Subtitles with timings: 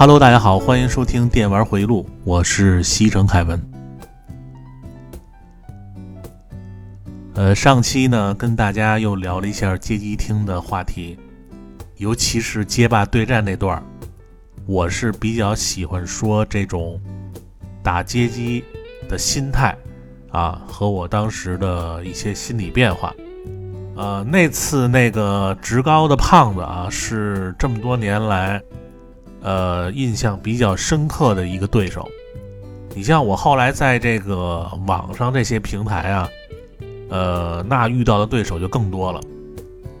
[0.00, 3.60] Hello，大家好，欢迎收听《电玩回忆录》，我是西城凯文。
[7.34, 11.18] 呃，上期呢跟大家又聊了一下街机厅的话题，
[11.96, 13.82] 尤其是街霸对战那段儿，
[14.66, 17.00] 我是比较喜欢说这种
[17.82, 18.62] 打街机
[19.08, 19.76] 的心态
[20.30, 23.12] 啊，和我当时的一些心理变化。
[23.96, 28.62] 呃，那次那个职高的胖子啊，是这么多年来。
[29.40, 32.08] 呃，印象比较深刻的一个对手，
[32.94, 36.28] 你像我后来在这个网上这些平台啊，
[37.08, 39.20] 呃，那遇到的对手就更多了。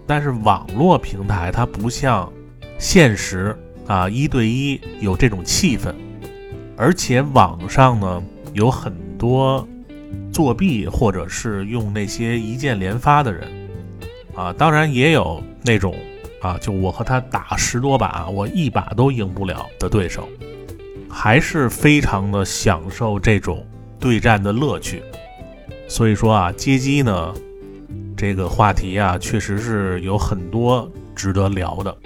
[0.06, 2.32] 但是网络平台它不像
[2.78, 5.94] 现实啊，一对一有这种气氛，
[6.76, 8.22] 而且网上呢
[8.54, 9.66] 有很多
[10.32, 13.48] 作弊或者是用那些一键连发的人
[14.34, 15.94] 啊，当然也有那种。
[16.40, 20.28] 啊，就我和他打十多把，我一把都赢不了的对手，
[21.08, 23.66] 还是非常的享受这种
[23.98, 25.02] 对战的乐趣。
[25.88, 27.34] 所以说啊，街机呢
[28.16, 31.96] 这个话题啊，确实是有很多值得聊的。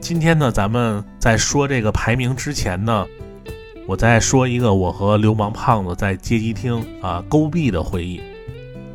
[0.00, 3.06] 今天呢，咱们在说这个排名之前呢，
[3.86, 8.20] 我再说一个我和流氓胖子在街机厅啊勾臂的回忆。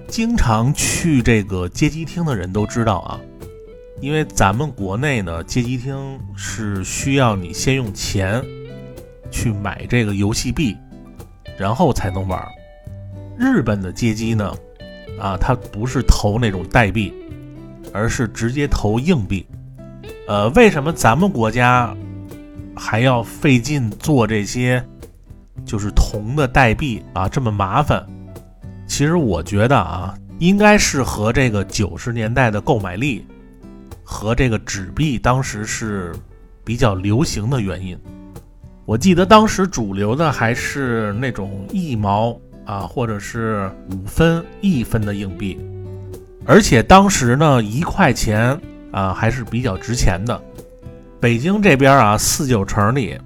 [0.08, 3.20] 经常去这个街机厅的人都知道啊。
[4.00, 8.44] 因为咱们国内呢，街机厅是需要你先用钱
[9.32, 10.78] 去买这个游戏币，
[11.58, 12.40] 然后才能玩。
[13.38, 14.54] 日本的街机呢，
[15.20, 17.12] 啊，它不是投那种代币，
[17.92, 19.46] 而是直接投硬币。
[20.28, 21.96] 呃，为什么咱们国家
[22.76, 24.84] 还要费劲做这些
[25.66, 28.06] 就是铜的代币啊，这么麻烦？
[28.86, 33.26] 其实我觉得啊，应该是和这个九十年代的购买力。
[34.10, 36.16] 和这个纸币当时是
[36.64, 38.00] 比较流行的原因，
[38.86, 45.60] 我记得当时主流的还是那种一毛啊，或者是五分、一分的硬币，
[46.46, 48.58] 而且当时呢，一块钱
[48.94, 50.42] 啊还是比较值钱的。
[51.20, 53.20] 北京这边啊，四九城里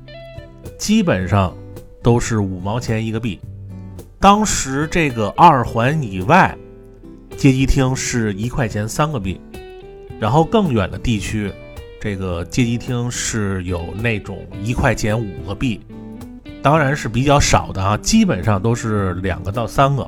[0.80, 1.56] 基本上
[2.02, 3.40] 都是五毛钱一个币。
[4.20, 6.58] 当时这个二环以外，
[7.38, 9.40] 街机厅是一块钱三个币。
[10.22, 11.52] 然后更远的地区，
[12.00, 15.82] 这个街机厅是有那种一块钱五个币，
[16.62, 20.08] 当然是比较少的啊，基本上都是两个到三个。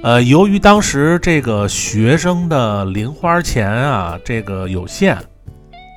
[0.00, 5.18] 呃，由于当时这个学生的零花钱啊，这个有限，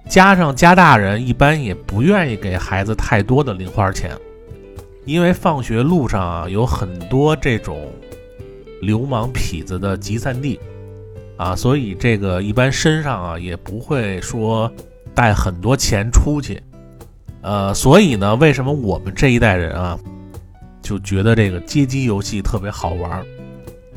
[0.09, 4.11] 加上家大人一般也不愿意给孩子太多的零花钱，
[5.05, 7.89] 因为放学路上啊有很多这种
[8.81, 10.59] 流氓痞子的集散地。
[11.35, 14.71] 啊，所以这个一般身上啊也不会说
[15.15, 16.61] 带很多钱出去，
[17.41, 19.99] 呃，所以呢，为什么我们这一代人啊
[20.81, 23.25] 就觉得这个街机游戏特别好玩？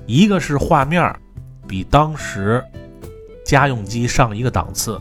[0.06, 1.14] 一个是画面
[1.68, 2.62] 比当时
[3.44, 5.00] 家用机上一个档次，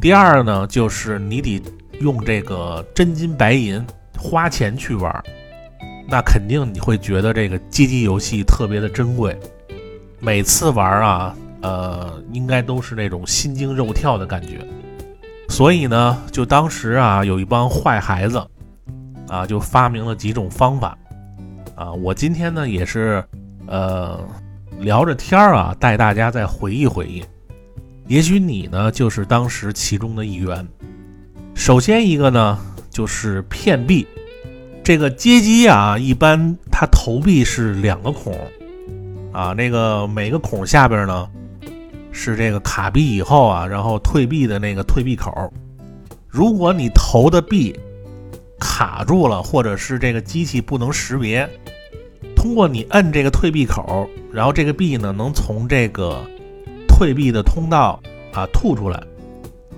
[0.00, 1.62] 第二呢就是你得
[2.00, 3.84] 用这个真金白银
[4.18, 5.24] 花钱去玩，
[6.08, 9.38] 那肯定你会觉得这个街机游戏特别的珍贵，
[10.18, 11.34] 每次玩啊。
[11.64, 14.58] 呃，应该都是那种心惊肉跳的感觉，
[15.48, 18.46] 所以呢，就当时啊，有一帮坏孩子，
[19.28, 20.94] 啊，就发明了几种方法，
[21.74, 23.24] 啊，我今天呢也是，
[23.66, 24.20] 呃，
[24.78, 27.24] 聊着天儿啊，带大家再回忆回忆，
[28.08, 30.68] 也许你呢就是当时其中的一员。
[31.54, 32.58] 首先一个呢
[32.90, 34.06] 就是骗币，
[34.82, 38.38] 这个街机啊，一般它投币是两个孔，
[39.32, 41.26] 啊，那个每个孔下边呢。
[42.16, 45.52] 是这个卡币以后啊，然后退币的那个退币口，
[46.28, 47.74] 如果你投的币
[48.60, 51.46] 卡住了，或者是这个机器不能识别，
[52.36, 56.24] 通过你摁这个退币口，然后这个币呢能从这个
[56.86, 58.00] 退币的通道
[58.32, 59.02] 啊吐出来。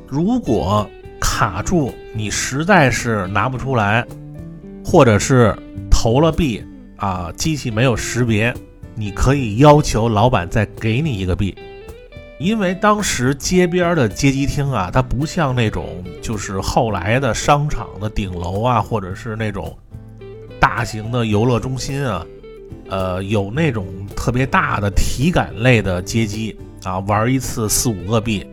[0.07, 0.89] 如果
[1.19, 4.07] 卡住，你实在是拿不出来，
[4.85, 5.57] 或者是
[5.91, 6.63] 投了币
[6.97, 8.55] 啊，机器没有识别，
[8.95, 11.57] 你可以要求老板再给你一个币。
[12.39, 19.77] 因为当时街边的街机厅啊，它不像那种就是后来的商场的顶楼啊，或者是那种
[20.61, 22.27] 大型的游乐中心啊，
[22.91, 26.55] 呃，有那种特别大的体感类的街机
[26.85, 28.47] 啊，玩一次四五个币，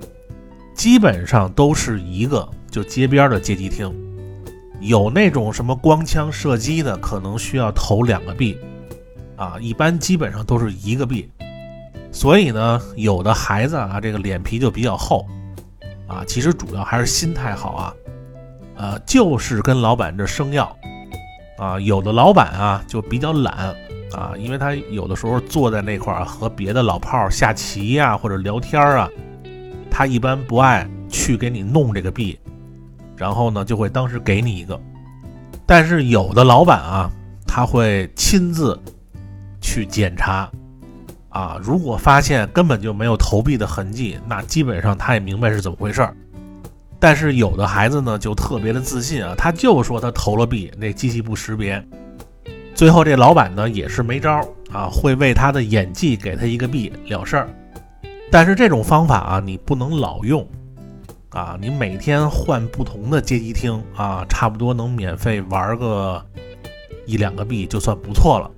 [0.74, 3.94] 基本上都是一个就街边的街机厅，
[4.80, 8.57] 有那种什么光枪射击的，可能需要投两个币，
[9.35, 11.30] 啊，一般基本上都是一个币。
[12.13, 15.27] 所以呢，有的孩子啊，这个脸皮就比较厚，
[16.07, 17.94] 啊，其实主要还是心态好啊。
[18.75, 20.65] 呃，就是跟老板这生要
[21.57, 21.80] 啊。
[21.80, 23.75] 有的老板啊就比较懒
[24.13, 29.09] 啊，因为他有的时候坐在那块儿和别的老炮儿下棋呀或者聊天儿啊，
[29.89, 32.39] 他一般不爱去给你弄这个币，
[33.18, 34.80] 然后呢就会当时给你一个。
[35.66, 37.12] 但是有的老板啊，
[37.48, 38.80] 他会亲自
[39.59, 40.50] 去检查。
[41.33, 46.15] 啊，如果发现根本就没有投币的痕迹，那基本上他也明白是怎么回事儿。
[47.00, 51.83] 但是有的孩子呢，就特别的自信啊，他就说他投了币，那机器不识别。
[52.75, 57.50] 最后这老板呢也是没招啊，会为他的演技给他一个币了事儿。
[58.31, 60.47] 但是这种方法啊，你不能老用
[61.31, 66.24] 啊，你每天换不同的街机厅啊，差不多能免费玩个
[67.07, 68.50] 一两个币就算不错了。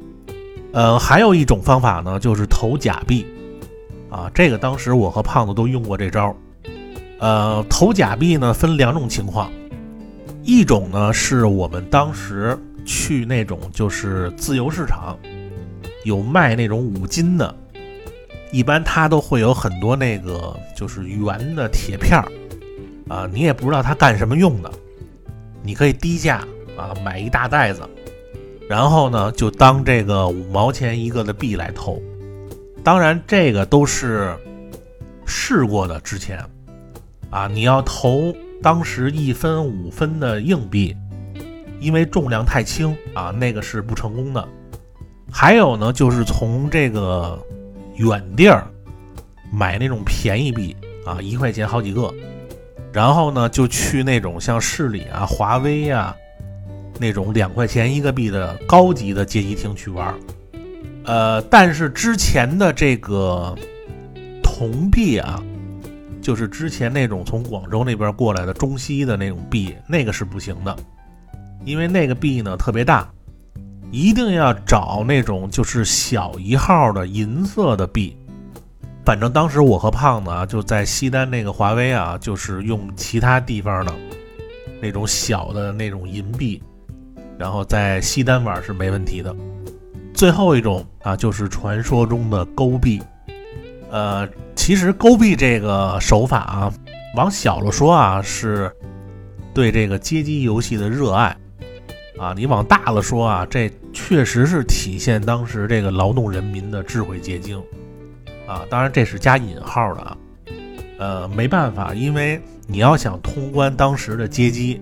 [0.75, 3.25] 呃，还有一种方法呢，就是投假币，
[4.09, 6.35] 啊，这个当时我和胖子都用过这招。
[7.17, 9.49] 呃，投假币呢分两种情况，
[10.43, 15.17] 一种呢是我们当时去那种就是自由市场，
[16.03, 17.55] 有卖那种五金的，
[18.51, 22.27] 一般它都会有很多那个就是圆的铁片儿，
[23.07, 24.69] 啊，你也不知道它干什么用的，
[25.63, 26.45] 你可以低价
[26.75, 27.81] 啊买一大袋子。
[28.67, 32.01] 然后呢，就当这个五毛钱一个的币来投，
[32.83, 34.35] 当然这个都是
[35.25, 35.99] 试过的。
[35.99, 36.43] 之前
[37.29, 38.33] 啊，你要投
[38.63, 40.97] 当时一分五分的硬币，
[41.79, 44.47] 因为重量太轻啊，那个是不成功的。
[45.31, 47.39] 还有呢，就是从这个
[47.97, 48.65] 远地儿
[49.51, 50.75] 买那种便宜币
[51.05, 52.11] 啊，一块钱好几个，
[52.91, 56.15] 然后呢就去那种像市里啊、华威呀。
[56.99, 60.13] 那种两块钱一个币的高级的街机厅去玩，
[61.03, 63.53] 呃，但是之前的这个
[64.41, 65.43] 铜币啊，
[66.21, 70.75] 就是之前那种从广州那边过来的中西的那种币，那个是不行的，
[71.65, 73.09] 因为那个币呢特别大，
[73.91, 78.15] 一定要找那种就是小一号的银色的币。
[79.03, 83.93] 反正当时我和胖子啊就在西单那个华为啊，就是用其他地方的
[84.81, 86.63] 那种小的那种银币。
[87.37, 89.35] 然后在西单玩是没问题的。
[90.13, 93.01] 最后一种啊，就是传说中的勾臂。
[93.91, 96.73] 呃，其实勾臂这个手法啊，
[97.15, 98.71] 往小了说啊，是
[99.53, 101.35] 对这个街机游戏的热爱
[102.17, 107.61] 啊；你往大了说啊，这确实是体现当时这个劳动人民的智慧结晶
[108.47, 108.63] 啊。
[108.69, 110.17] 当然这是加引号的啊。
[110.97, 114.81] 呃，没办法，因为你要想通关当时的街机。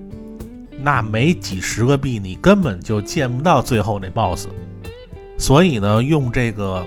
[0.82, 4.48] 那没几十个币，你根本就见不到最后那 BOSS。
[5.38, 6.86] 所以呢，用这个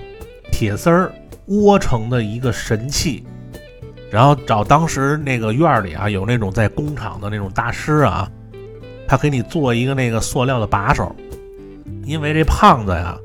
[0.51, 1.11] 铁丝儿
[1.47, 3.23] 窝成的一个神器，
[4.11, 8.29] 然后找当时那个院里啊，有那种在工厂的那种大师啊，
[9.07, 11.15] 他给你做一个那个塑料的把手。
[12.03, 13.17] 因为这胖子呀，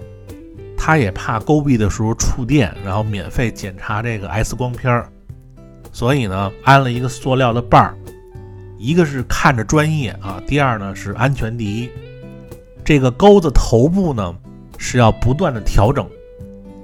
[0.76, 5.08] 他也怕勾币的时候触电，然后免费检查这个 X 光片儿，
[5.92, 7.94] 所以呢，安了一个塑料的把儿。
[8.82, 11.88] 一个是看着专业啊，第二呢是安全第一。
[12.84, 14.34] 这个钩子头部呢
[14.76, 16.04] 是要不断的调整，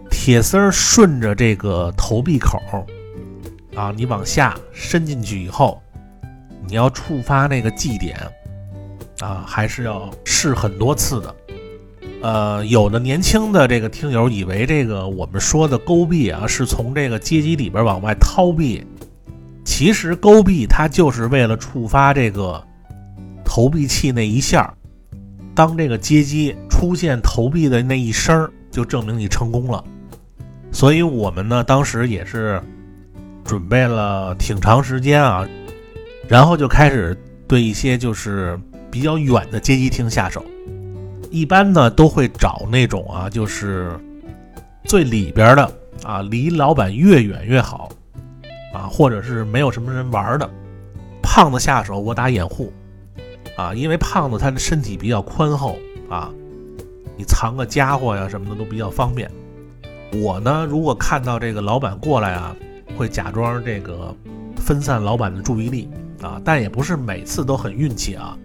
[0.09, 2.63] 铁丝儿顺着这个投币口
[3.75, 5.83] 啊，你往下伸进去以后，
[6.69, 8.17] 你要触发那个计点
[9.19, 11.35] 啊，还是要试很多次的。
[12.23, 18.87] 呃，有的年轻的这个听友以为这个我们说的勾币啊，是从这个街机里边往外掏币。
[19.69, 22.61] 其实勾币它就是为了触发这个
[23.45, 24.75] 投币器那一下，
[25.55, 29.85] 当这个接机出现投币的那一声，就证明你成功了。
[30.73, 32.61] 所以我们呢当时也是
[33.45, 35.47] 准备了挺长时间啊，
[36.27, 37.15] 然后就开始
[37.47, 38.59] 对一些就是
[38.91, 40.43] 比较远的街机厅下手。
[41.31, 43.93] 一般呢都会找那种啊，就是
[44.85, 45.71] 最里边的
[46.05, 47.91] 啊，离老板越远越好。
[48.73, 50.49] 啊，或者是没有什么人玩的，
[51.23, 52.73] 胖子下手我打掩护，
[53.57, 56.31] 啊，因为胖子他的身体比较宽厚啊，
[57.17, 59.31] 你藏个家伙呀什么的都比较方便。
[60.13, 62.55] 我呢，如果看到这个老板过来啊，
[62.97, 64.15] 会假装这个
[64.57, 65.89] 分散老板的注意力
[66.23, 68.37] 啊，但也不是每次都很运气啊，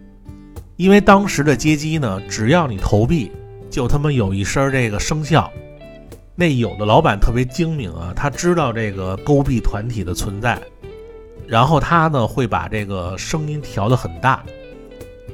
[0.75, 3.31] 因为当时的街机呢，只要你投币，
[3.69, 5.51] 就他妈有一声这个声效。
[6.35, 10.59] 那有的老板特别精明啊，他知道这个勾币团体的存在，
[11.47, 14.43] 然后他呢会把这个声音调得很大。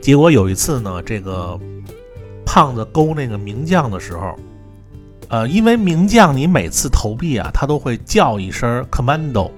[0.02, 1.58] 结果有一次呢，这个
[2.46, 4.36] 胖子勾那个名将的时候，
[5.30, 9.52] 呃，因为名将你每次投币啊，他都会叫一声 commando，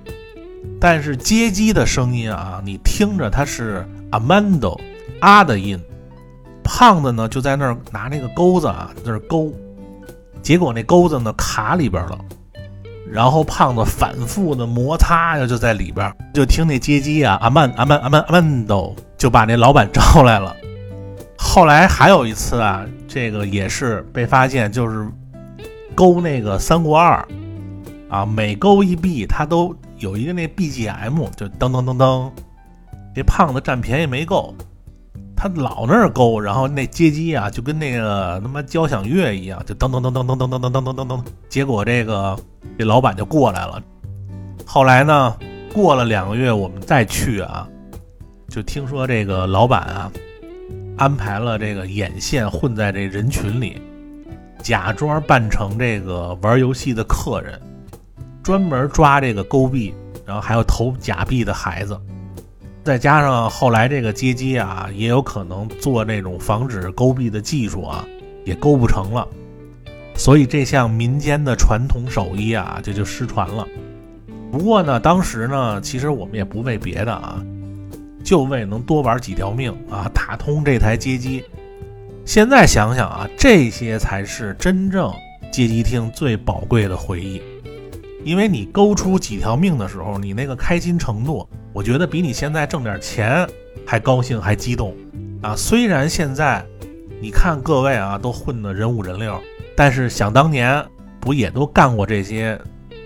[0.80, 4.80] 但是接机的声音啊，你听着它是 amando
[5.20, 5.80] 啊的音。
[6.64, 9.52] 胖子呢就在那儿拿那个钩子啊，在那儿勾，
[10.42, 12.18] 结果那钩子呢卡里边了，
[13.12, 20.56] 然后胖子反复的摩擦呀，就在里边，就听那接机啊，阿曼阿曼阿曼阿曼都就把那老板招来了。
[21.38, 25.08] 后来还有一次啊，这个也是被发现，就是
[25.94, 27.28] 勾那个三国二
[28.10, 32.32] 啊，每勾一币，他都有一个那 BGM，就噔噔噔噔，
[33.14, 34.56] 这胖子占便宜没够。
[35.42, 41.24] 他老那儿勾，然后那接机啊，就跟那个他妈交响乐一样，就噔噔噔噔噔噔噔噔噔噔噔噔。
[41.50, 42.38] 结果这个
[42.78, 43.82] 这老板就过来了。
[44.68, 45.36] 后来呢，
[45.74, 47.68] 过了两个月，我们再去啊，
[48.50, 50.12] 就听说这个老板啊，
[50.96, 53.82] 安排了这个眼线混在这人群里，
[54.62, 57.60] 假装扮成这个玩游戏的客人，
[58.44, 59.92] 专门抓这个勾币，
[60.24, 62.00] 然后还有投假币的孩子。
[62.84, 68.04] 再加上后来这个接机啊，也有可能做那种防止勾币的技术啊，
[68.44, 69.28] 也勾不成了，
[70.16, 73.68] 所以这项民间的传统手艺啊，这就失传了。
[74.52, 77.40] 不过呢，当时呢，其实我们也不为别的啊，
[78.24, 81.44] 就为能多玩几条命啊，打通这台接机。
[82.26, 85.14] 现在想想啊，这些才是真正
[85.52, 87.42] 接机厅最宝贵的回忆，
[88.24, 91.48] 因为你勾出几条命的时候，你那个开心程度。
[91.74, 93.48] 我觉得比你现在挣点钱
[93.86, 94.94] 还高兴还激动
[95.42, 95.56] 啊！
[95.56, 96.66] 虽然现在
[97.22, 99.42] 你看各位啊都混得人五人六，
[99.74, 100.86] 但是想当年
[101.22, 102.60] 不也都干过这些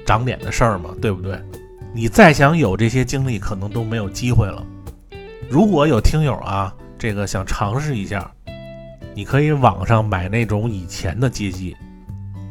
[0.03, 0.89] 长脸的事儿吗？
[0.99, 1.39] 对不对？
[1.93, 4.65] 你再想有这些经历，可能都没有机会了。
[5.47, 8.29] 如果有听友啊，这个想尝试一下，
[9.13, 11.77] 你可以网上买那种以前的街机，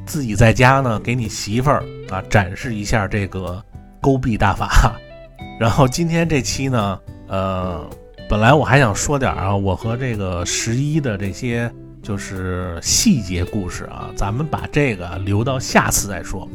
[0.06, 3.62] 自己在家呢给你媳妇儿啊展示一下这个
[4.00, 4.94] 勾臂大法。
[5.58, 7.88] 然后今天这期呢，呃，
[8.28, 11.70] 本来我还想说点啊，我和这个十一的这些
[12.02, 16.48] 就是细节故事啊，咱们把这个留到下次再说，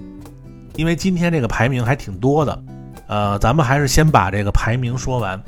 [0.75, 2.63] 因为今天这个排名还挺多的，
[3.08, 5.41] 呃，咱们还是先把这个排名说完。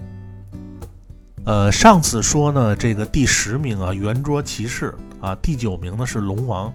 [1.43, 6.71] 呃，上次说呢，这个第十名啊，圆桌骑士啊，第九名呢是龙王，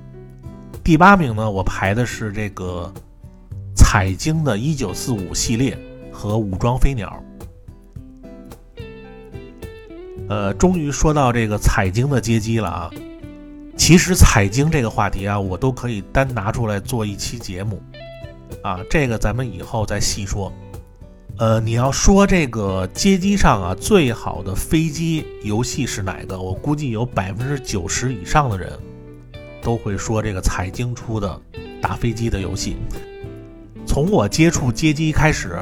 [0.87, 2.95] 第八名呢我排的是这个
[3.75, 5.77] 彩晶的一九四五系列。
[6.19, 7.23] 和武装飞鸟，
[10.31, 12.91] 呃，终于说到这个彩晶的街机了啊！
[13.77, 17.83] 其实彩晶这个话题啊，我都可以单拿出来做一期节目
[18.63, 20.51] 啊，这个咱们以后再细说。
[21.37, 26.41] 呃，你要说这个街机上啊最好的飞机游戏是哪个？
[26.41, 28.73] 我估计有百分之九十以上的人
[29.67, 31.43] 都会说这个财经出的
[31.83, 32.77] 打飞机的游戏。
[33.85, 35.59] 从我接触街机开始。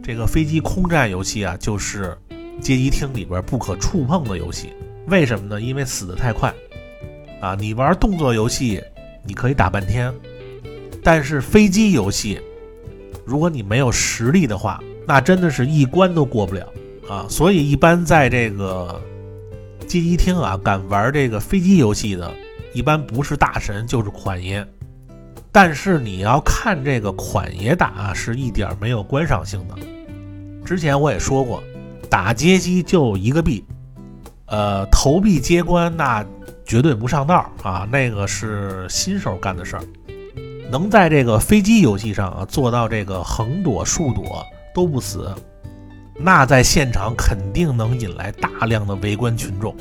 [0.00, 2.16] 这个飞机空战游戏啊，就是
[2.62, 4.72] 街机厅里边不可触碰的游戏。
[5.08, 5.60] 为什么呢？
[5.60, 6.50] 因为死得太快
[7.42, 7.54] 啊！
[7.54, 8.82] 你玩动作游戏，
[9.22, 10.10] 你可以打半天，
[11.02, 12.40] 但是飞机游戏，
[13.26, 16.66] 如果你没有实力的话，那真的是一关都过不了
[17.06, 17.26] 啊！
[17.28, 18.98] 所以一般在这个
[19.86, 22.34] 街机厅啊，敢玩这个飞机游戏的，
[22.78, 24.64] 一般不是大神就是款爷。
[25.50, 29.74] 但是你要看这个款爷打，是一点没有观赏性的。
[30.64, 31.60] 之前我也说过，
[32.08, 33.64] 打街机就一个币，
[34.46, 36.24] 呃，投币接关那
[36.64, 39.82] 绝对不上道啊，那个是新手干的事儿。
[40.70, 45.34] 能在这个飞机游戏上啊做到这个横躲竖躲都不死，
[46.14, 49.74] 那在现场肯定能引来大量的围观群众。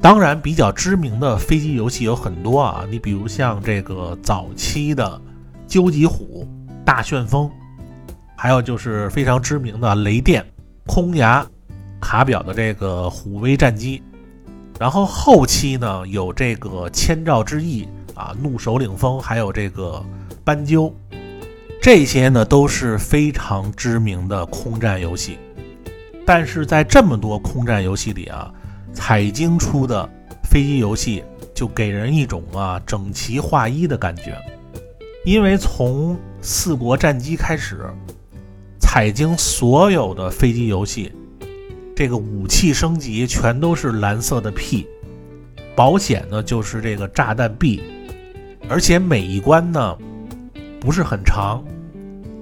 [0.00, 5.20] 当然，比较知名的飞机游戏有很多啊，你比如像这个早期的
[5.66, 6.46] 究极虎、
[6.84, 7.50] 大旋风。
[8.38, 10.44] 还有就是非常知名的雷电、
[10.86, 11.44] 空牙、
[11.98, 14.02] 卡表的这个虎威战机，
[14.78, 20.04] 然后后期呢有这个千兆之翼啊、怒首领风，还有这个
[20.44, 20.94] 斑鸠，
[21.80, 25.38] 这些呢都是非常知名的空战游戏。
[26.26, 28.52] 但是在这么多空战游戏里啊，
[28.96, 30.08] 彩晶出的
[30.42, 31.22] 飞机游戏
[31.54, 34.36] 就给人一种啊整齐划一的感觉，
[35.24, 37.86] 因为从四国战机开始。
[38.78, 41.12] 彩晶所有的飞机游戏，
[41.94, 44.86] 这个武器升级全都是蓝色的 P，
[45.74, 47.82] 保险呢就是这个炸弹 B，
[48.70, 49.98] 而且每一关呢
[50.80, 51.62] 不是很长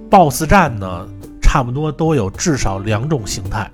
[0.09, 1.09] ，BOSS 战呢
[1.41, 3.69] 差不多都有至少两种形态，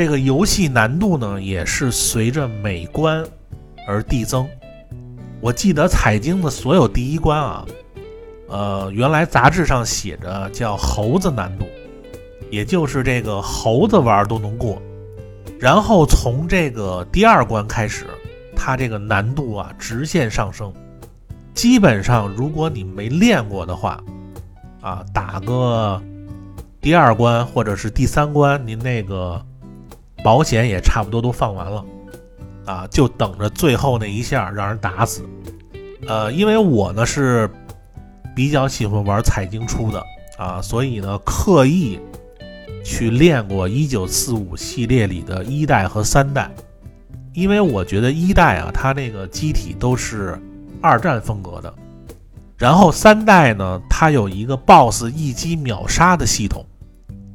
[0.00, 3.22] 这个游戏难度呢也是随着每关
[3.86, 4.48] 而递增。
[5.42, 7.66] 我记得彩晶的所有第一关啊。
[8.48, 11.66] 呃，原来杂志上写着叫猴子难度，
[12.50, 14.80] 也就是这个猴子玩都能过。
[15.58, 18.06] 然后从这个第二关开始，
[18.56, 20.72] 它这个难度啊直线上升。
[21.52, 24.02] 基本上，如果你没练过的话，
[24.80, 26.00] 啊，打个
[26.80, 29.44] 第二关或者是第三关，您那个
[30.22, 31.84] 保险也差不多都放完了，
[32.66, 35.24] 啊，就等着最后那一下让人打死。
[36.06, 37.50] 呃，因为我呢是
[38.34, 40.02] 比较喜欢玩彩晶出的
[40.38, 41.98] 啊，所以呢刻意
[42.84, 46.50] 去练过一九四五系列里的一代和三代，
[47.32, 50.40] 因为我觉得一代啊，它那个机体都是。
[50.82, 51.74] 二战风格的，
[52.56, 56.64] 然后三代呢，它有一个 BOSS 一击秒杀的系统，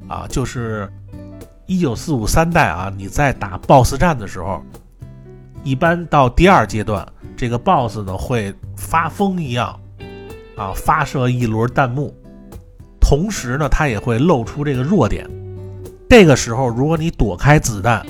[0.07, 0.91] 啊，就是
[1.65, 4.61] 一九四五三代啊，你在打 BOSS 战的时候，
[5.63, 9.79] 一般到第二阶段，这个 BOSS 呢会发疯一样，
[10.55, 12.13] 啊，发射一轮弹幕，
[12.99, 15.29] 同时呢，它也会露出这个弱点，
[16.09, 18.05] 这个时候如果你躲开子弹，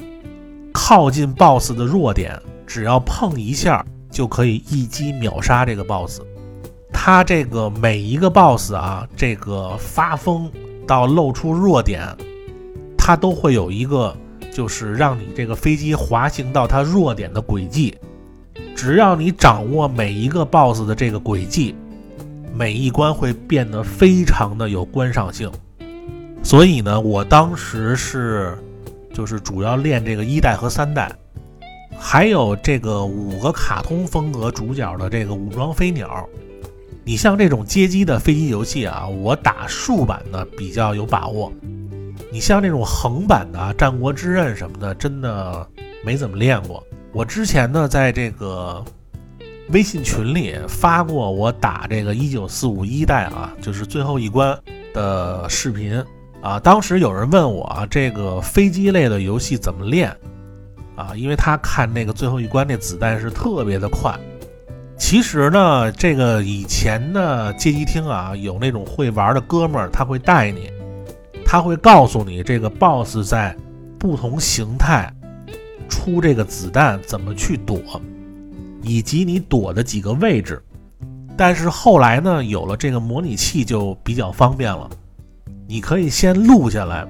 [0.73, 3.85] 靠近 BOSS 的弱点，只要碰一下。
[4.11, 6.21] 就可以一击秒杀这个 boss，
[6.93, 10.49] 他这个每一个 boss 啊，这个发疯
[10.87, 12.01] 到露出弱点，
[13.05, 14.17] 它都会有一个，
[14.51, 17.95] 就是让你这个飞机滑行到它弱点的轨迹。
[18.75, 21.75] 只要你掌握每一个 boss 的这个轨迹，
[22.51, 25.51] 每一关会变得非常的有观赏性。
[26.41, 28.57] 所以呢，我当时是，
[29.13, 31.11] 就是主要练这个一代和三代。
[31.95, 36.27] 还有这个五个卡通风格主角的这个武装飞鸟，
[37.03, 41.53] 你像这种街机的飞机游戏啊，我打竖版的比较有把握。
[42.35, 45.65] 你像这种横版的《战国之刃》什么的，真的
[46.03, 46.85] 没怎么练过。
[47.13, 48.83] 我之前呢，在这个
[49.69, 54.53] 微信群里发过我打这个一九四五一代啊，就是最后一关
[54.93, 56.03] 的视频
[56.41, 56.59] 啊。
[56.59, 60.13] 当时有人问我啊，这个飞机类的游戏怎么练？
[60.97, 64.13] 啊，因为他看那个最后一关那子弹是特别的快。
[64.97, 70.69] 其实呢，这个以前的街机厅啊，有那种会玩的哥们儿，他会带你，
[71.45, 73.55] 他会告诉你这个 BOSS 在
[73.99, 75.13] 不同形态
[75.87, 77.79] 出这个子弹怎么去躲，
[78.81, 80.61] 以及你躲的几个位置。
[81.37, 84.89] 但是后来呢，有了这个模拟器就比较方便了，
[85.67, 87.07] 你可以先录下来，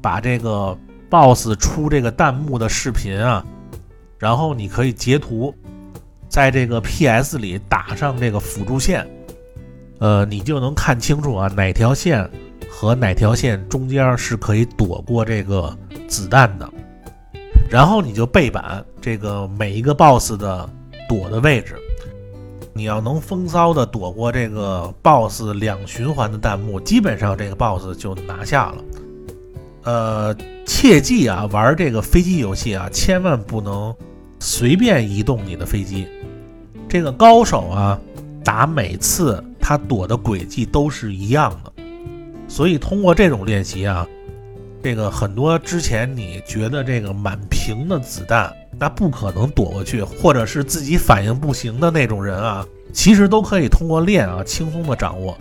[0.00, 0.76] 把这个。
[1.10, 3.44] boss 出这个弹幕的视频啊，
[4.16, 5.52] 然后你可以截图，
[6.28, 9.04] 在这个 PS 里打上这个辅助线，
[9.98, 12.30] 呃，你就能看清楚啊哪条线
[12.80, 15.76] 和哪条线中间是可以躲过这个
[16.08, 16.66] 子弹的，
[17.68, 20.66] 然后你就背板这个每一个 boss 的
[21.06, 21.76] 躲的位置，
[22.72, 28.84] 你要能风骚的躲过这个 boss 两循环的弹幕，基本上这个 boss 就拿下了，
[29.84, 30.36] 呃。
[30.64, 33.92] 切记啊，玩这个飞机游戏啊，千万不能
[34.38, 36.06] 随便移动你的飞机。
[36.88, 38.00] 这个高手啊，
[38.44, 41.79] 打每次他躲的轨迹都是一样的，
[42.50, 44.06] 所以通过这种练习啊，
[44.82, 55.38] 这个很多之前你觉得这个满屏的子弹那不可能躲过去，或者是自己反应不行的那种人啊，其实都可以通过练啊轻松的掌握。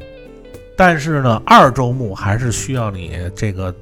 [0.78, 3.74] 但是呢，二周目还是需要你这个。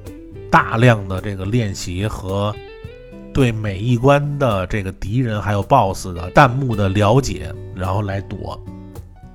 [0.50, 2.56] 大量的这个练习和
[3.34, 8.58] 对每一关的这个敌人还有 BOSS 的弹幕的了解，然后来躲，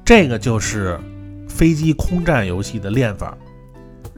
[0.03, 0.99] 这个就是
[1.47, 3.37] 飞机空战游戏的练法。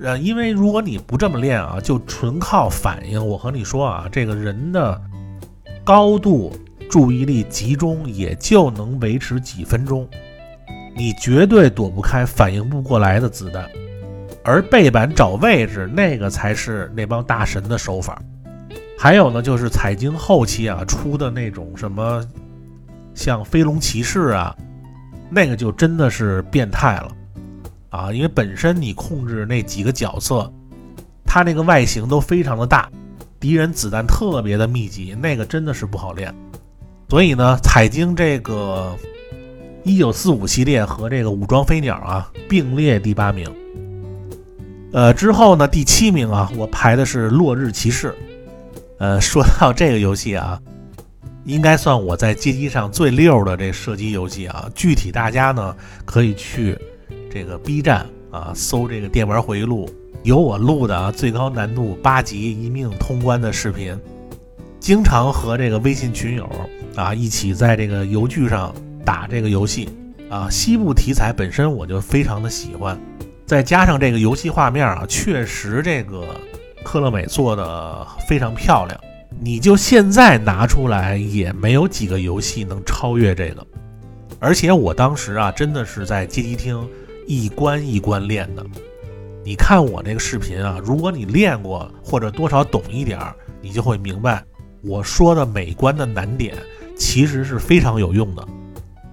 [0.01, 5.01] 呃，因为如果你不这么练啊，就纯靠反应，我和你说啊，这个人的
[5.83, 6.51] 高度
[6.89, 10.07] 注意力集中也就能维持几分钟，
[10.95, 13.65] 你绝对躲不开反应不过来的子弹。
[14.43, 18.21] 而背板找位置，那个才是那帮大神的手法。
[18.97, 22.23] 还有呢，就是彩晶后期啊出的那种什么，
[23.13, 24.55] 像飞龙骑士啊，
[25.29, 27.11] 那个就真的是变态了
[27.95, 28.11] 啊！
[28.11, 30.51] 因为本身你控制那几个角色，
[31.25, 32.89] 它那个外形都非常的大，
[33.39, 36.33] 敌人子弹特别的密集，那个真的是不好练。
[37.09, 38.95] 所以呢，彩晶这个
[39.83, 43.49] 一九四五系列和这个武装飞鸟啊并列第八名。
[44.91, 45.67] 呃，之后呢？
[45.67, 48.09] 第七名啊，我排的是《落日骑士》。
[48.97, 50.57] 呃，说到这个游戏啊，
[51.43, 54.69] 应该算我在街机上最溜的这射击游戏啊。
[54.73, 56.77] 具体大家呢可以去
[57.35, 59.89] 这个 B 站啊搜这个电玩回忆录，
[60.23, 63.99] 有我录的啊最高难度八级一命通关的视频。
[64.79, 66.49] 经常和这个微信群友
[66.95, 69.89] 啊一起在这个游剧上打这个游戏
[70.29, 70.49] 啊。
[70.49, 72.97] 西部题材本身我就非常的喜欢。
[73.45, 76.25] 再加上这个游戏画面啊，确实这个
[76.85, 78.97] 科乐美做的非常漂亮
[79.41, 83.67] 你就现在拿出来也没有几个游戏能超越这个。
[84.39, 86.87] 而且我当时啊，真的是在街机厅
[87.27, 88.65] 一关一关练的。
[89.43, 94.43] 你看我这个视频啊，如果你练过或者多少懂一点儿，你就会明白
[94.81, 96.55] 我说的每关的难点
[96.97, 98.47] 其实是非常有用的。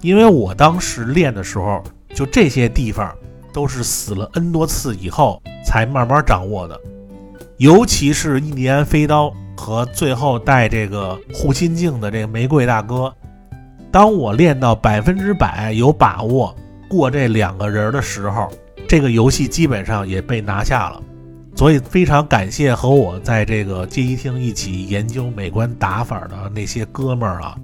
[0.01, 1.83] 因为我当时练的时候，
[2.15, 3.15] 就这些地方
[3.53, 6.81] 都是死了 N 多次以后才慢慢掌握的，
[7.59, 13.15] 尤其是印第安飞刀和最后带这个护心镜的这个玫瑰大哥。
[13.91, 16.57] 当我练到百分之百有把握
[16.93, 18.53] 过这两个人的时候，
[18.87, 21.03] 这个游戏基本上也被拿下了。
[21.57, 27.57] 所以非常感谢和我在这个街机厅一起研究美观打法的那些哥们儿啊。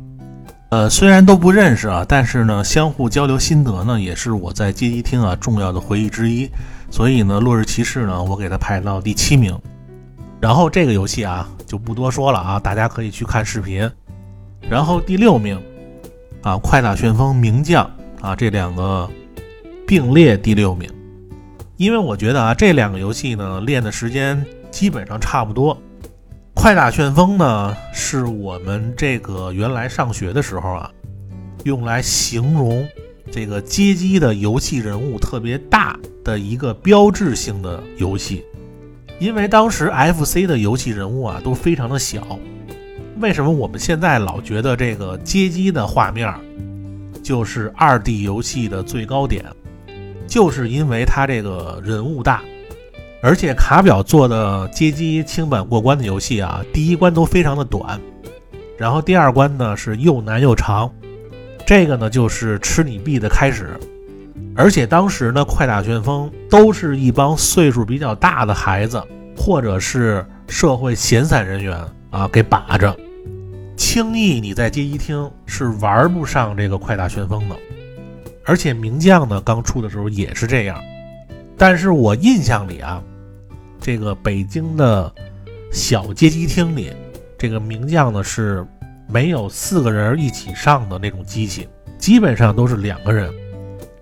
[0.71, 6.49] 呃，虽然都不认识啊，但是呢，相互交流心得呢，也是我在街机厅啊重要的回忆之一。
[6.91, 9.55] 所以呢，落日骑士呢，我给他排到第七名。
[10.41, 13.91] 然后这个游戏啊，就不多说了啊，大家可以去看视频。
[14.69, 15.61] 然后第六名。
[16.41, 17.85] 啊，快打旋风名将
[18.21, 19.11] 啊，这两个
[19.89, 20.87] 并列第六名，
[21.79, 25.75] 因为我觉得啊，这两个游戏呢练的时间基本上差不多。
[26.55, 30.91] 快打旋风呢，是我们这个原来上学的时候啊，
[31.65, 32.87] 用来形容
[33.33, 38.45] 这个街机的游戏人物特别大的一个标志性的游戏，
[39.19, 42.39] 因为当时 FC 的游戏人物啊都非常的小。
[43.21, 46.31] 为什么我们现在老觉得这个街机的画面
[47.23, 49.43] 就是二 D 游戏的最高点？
[50.29, 52.43] 就是因为它这个人物大，
[53.23, 57.99] 而且卡表做的街机轻版过关的游戏啊，第一关都非常的短，
[58.77, 60.93] 然后第二关呢是又难又长，
[61.67, 63.71] 这个呢就是吃你币的开始。
[64.55, 69.03] 而且当时呢，快打旋风都是一帮岁数比较大的孩子，
[69.37, 72.95] 或者是社会闲散人员啊给把着。
[73.77, 77.57] 轻易你在街机厅是玩不上这个快打旋风的，
[78.49, 80.83] 而且名将呢刚出的时候也是这样，
[81.59, 83.03] 但是我印象里啊，
[83.79, 85.13] 这个北京的
[85.71, 86.91] 小街机厅里，
[87.37, 88.67] 这个名将呢是
[89.07, 93.31] 没有四个人一起上的那种机器，基本上都是两个人。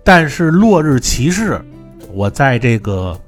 [0.01, 1.61] 但是落日骑士，
[2.13, 3.19] 我在这个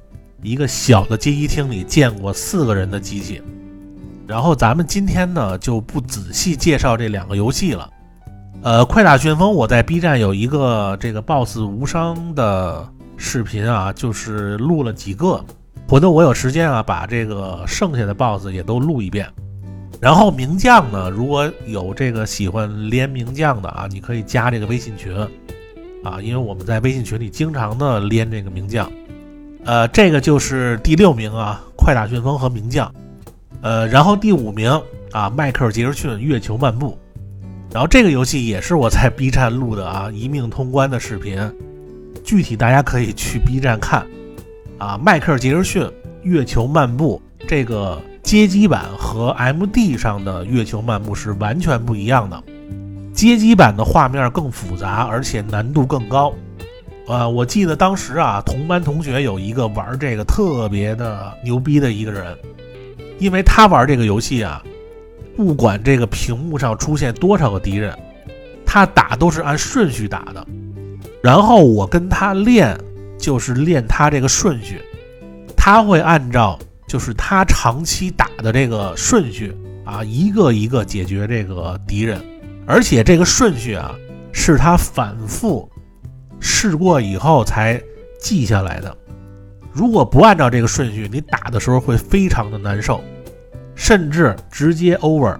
[0.42, 3.42] 一个小的街机厅里见过四个人的机器。
[4.26, 7.90] 然后咱们今天呢就不仔细介绍这两个游戏了。
[8.62, 15.42] 呃，快打旋风，我在 B 站有一个这个 BOSS 无伤的视频啊，就是录了几个。
[15.88, 19.26] 回头我有时间啊，把这个剩下的 BOSS 也都录一遍。
[19.98, 25.16] 然后名将呢，如果有这个喜欢连名将的啊，你可以加这个微信群
[26.04, 28.92] 啊，因为我们在微信群里经常的连这个名将。
[29.64, 32.92] 呃，这个就是第六名啊，快打旋风和名将。
[33.62, 34.70] 呃，然后第五名
[35.12, 36.90] 啊，迈克尔·杰克逊《月球漫步》，
[37.72, 41.38] 然后这个游戏也是我在 B 站录的啊，一命通关的视频，
[42.24, 44.06] 具体大家可以去 B 站看
[44.78, 44.98] 啊。
[44.98, 45.82] 迈克尔·杰克逊
[46.22, 52.42] 《月球漫步》这个街机版和 MD 上的《月球漫步》是完全不一样的，
[53.12, 56.34] 街机版的画面更复杂，而且难度更高。
[57.06, 62.36] 呃，我记得当时啊，同班同学有一个玩这个特别的牛逼的一个人。
[63.18, 64.62] 因为他玩这个游戏啊，
[65.40, 67.98] 不管这个屏幕上出现多少个敌人，
[68.66, 70.46] 他打都是按顺序打的。
[71.22, 72.78] 然后我跟他练，
[73.18, 74.82] 就是练他这个顺序，
[75.56, 82.20] 他会按照就是他长期打的这个顺序啊，一个一个解决这个敌人。
[82.66, 83.94] 而且这个顺序啊，
[84.32, 85.66] 是他反复
[86.38, 87.82] 试过以后才
[88.20, 88.94] 记下来的。
[89.72, 93.02] 如果不按照这个顺序，你打的时候会非常的难受，
[93.80, 95.34] 甚至直接 over。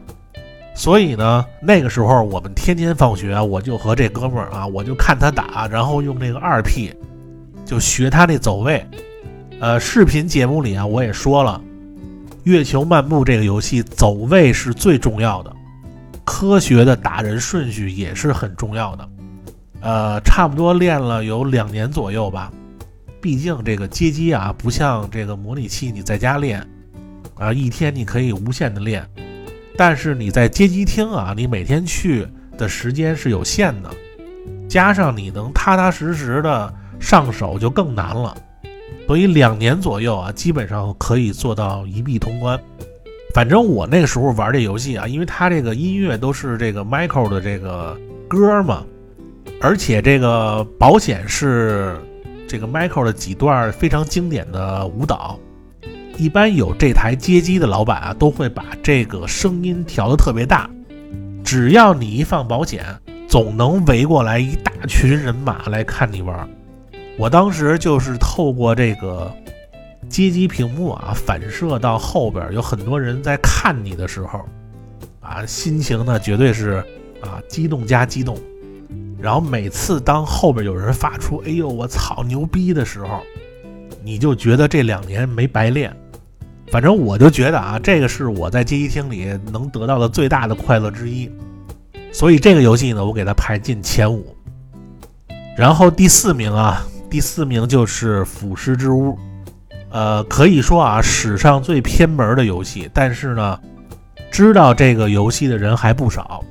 [0.75, 6.91] 所以呢，那个时候我们天天放学，我就和这哥们儿啊，我就看他打，然后用这个二 P
[7.67, 8.83] 就学他那走位。
[9.61, 11.61] 呃，视频节目里啊，我也说了，
[12.45, 15.53] 《月球漫步》这个游戏走位是最重要的，
[16.25, 19.09] 科学的打人顺序也是很重要的。
[19.83, 22.51] 呃，差不多练了有两年左右吧。
[23.21, 26.67] 毕竟这个街机啊，不像这个模拟器，你在家练
[27.41, 29.05] 啊，一天你可以无限的练。
[29.77, 32.27] 但是你在街机厅啊，你每天去
[32.57, 33.91] 的时间是有限的，
[34.69, 38.37] 加上你能踏踏实实的上手就更难了。
[39.07, 42.61] 所以两年左右啊，基本上可以做到一币通关。
[43.35, 47.99] 反正我那个时候玩这游戏啊，因为它这个音乐都是这个 Michael 的这个
[48.29, 48.85] 歌嘛，
[49.61, 51.99] 而且这个保险是。
[52.49, 55.39] 这个 Michael 的几段非常经典的舞蹈，
[56.21, 60.69] 一般有这台街机的老板啊，都会把这个声音调得特别大，
[61.43, 62.85] 只要你一放保险，
[63.27, 66.47] 总能围过来一大群人马来看你玩。
[67.17, 69.35] 我当时就是透过这个
[70.11, 74.45] 街机屏幕啊，反射到后边有很多人在看你的时候，
[75.21, 76.85] 啊，心情呢绝对是
[77.23, 78.37] 啊激动加激动。
[79.19, 83.23] 然后每次当后边有人发出“哎呦我操牛逼”的时候，
[84.05, 85.97] 你就觉得这两年没白练。
[86.71, 91.31] 反正我就觉得啊，这个是我在街机厅里能得到的最大的快乐之一。
[92.13, 94.35] 所以这个游戏呢，我给它排进前五。
[95.57, 99.13] 然后第四名啊，第四名就是《腐蚀之屋》。
[99.91, 102.89] 呃，可以说啊，史上最偏门的游戏。
[102.95, 103.61] 但是呢，
[104.31, 106.45] 知道这个游戏的人还不少。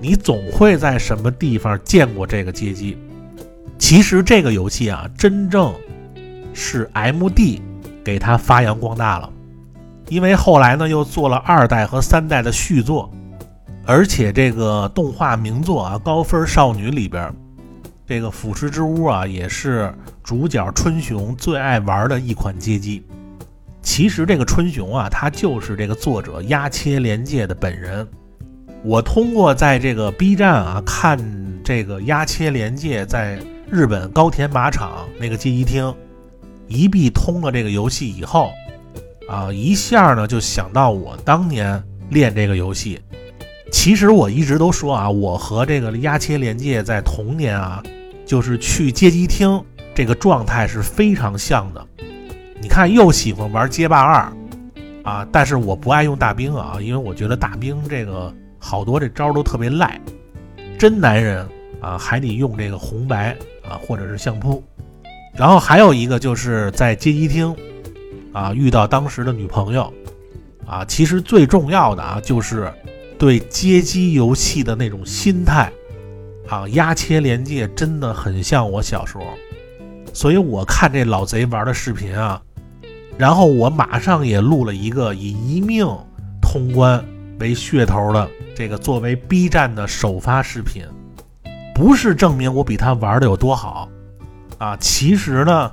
[0.00, 2.96] 你总会在什么地方见过这个街机？
[3.78, 5.74] 其实这个游戏啊，真正
[6.54, 7.60] 是 MD
[8.02, 9.30] 给它发扬光大了，
[10.12, 13.10] 因为后来呢又做了二代和三代的续作，
[13.86, 17.32] 而且这个动画名作啊《高分少女》里边，
[18.06, 19.90] 这个腐蚀之屋啊也是
[20.22, 23.02] 主角春雄最爱玩的一款街机。
[23.80, 28.06] 其实这个春雄啊，他就是这个作者压切连介的本人。
[28.84, 31.18] 我通过在这个 B 站啊看
[31.64, 33.38] 这个压切连介在
[33.70, 35.94] 日本高田马场那个街机厅
[36.68, 38.50] 一币通了这个游戏以后
[39.28, 43.00] 啊，一下呢就想到我当年练这个游戏。
[43.70, 47.82] 其实我一直都说啊，我和这个压切连接在童年啊，
[48.26, 49.62] 就是去街机厅
[49.94, 51.86] 这个状态是非常像的。
[52.60, 54.32] 你看，又喜欢玩街霸二
[55.02, 58.32] 啊，但是我不爱用大兵啊，因为我觉得大兵这个。
[58.64, 60.00] 好多这招都特别赖，
[60.78, 61.44] 真男人
[61.80, 63.36] 啊还得用这个红白
[63.68, 64.62] 啊或者是相扑，
[65.34, 67.52] 然后还有一个就是在街机厅
[68.32, 69.92] 啊遇到当时的女朋友
[70.66, 72.72] 啊，其实最重要的啊就是
[73.18, 75.70] 对街机游戏的那种心态
[76.48, 79.24] 啊，压切连接真的很像我小时候，
[80.12, 82.40] 所以我看这老贼玩的视频啊，
[83.16, 85.86] 然后我马上也录了一个以一命
[86.40, 87.04] 通关
[87.38, 88.28] 为噱头的。
[88.54, 90.84] 这个作为 B 站的首发视频，
[91.74, 93.88] 不是证明我比他玩的有多好
[94.58, 95.72] 啊，其实呢，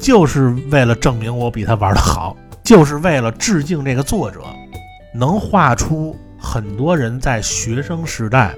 [0.00, 4.40] 就是为了证明我比他玩的好，就是为了致敬这个作者，
[5.14, 8.54] 能画出很多人在学生时代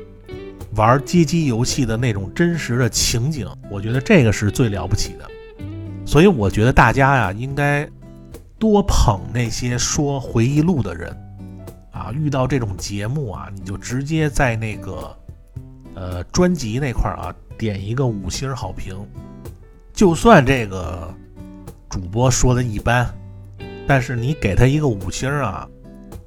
[0.77, 5.27] 玩街机游戏的那种真实的情景，我觉得这个是最了不起的。
[6.07, 7.89] 所以我觉得大家呀，应该
[8.59, 11.17] 多捧那些说回忆录的人。
[11.93, 15.15] 啊，遇到这种节目啊，你就直接在那个
[15.95, 18.97] 呃专辑那块儿啊点一个五星好评。
[19.93, 21.13] 就算这个
[21.91, 23.07] 主播说的一般，
[23.87, 25.69] 但是你给他一个五星啊，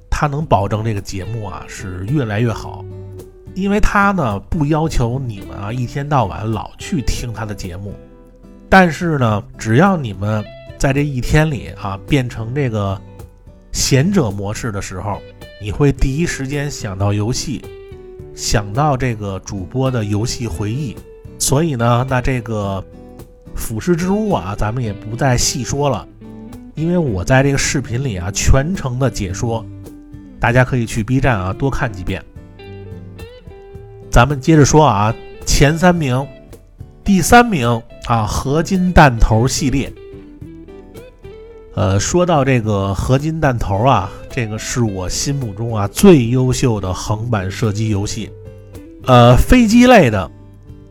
[0.08, 2.84] 他能保证这个节目啊是越来越好，
[3.54, 7.94] 因为他呢不要求你们啊一天到晚老去听他的节目，
[8.68, 10.44] 但是呢，只要你们
[10.78, 13.00] 在这一天里啊变成这个
[13.72, 15.18] 贤者模式的时候。
[15.62, 17.64] 你会第一时间想到游戏，
[18.34, 20.94] 想到这个主播的游戏回忆，
[21.38, 22.84] 所以呢，那这个
[23.54, 26.06] 腐蚀之屋啊，咱们也不再细说了，
[26.74, 29.64] 因为我在这个视频里啊全程的解说，
[30.38, 32.22] 大家可以去 B 站啊多看几遍。
[34.10, 35.14] 咱们接着说啊，
[35.44, 36.26] 前三名，
[37.02, 39.92] 第三名啊，合金弹头系列。
[41.74, 48.30] 呃，说到这个合金弹头啊，这个是我心目中啊最优秀的横版射击游戏。
[49.06, 50.30] 呃，飞机类的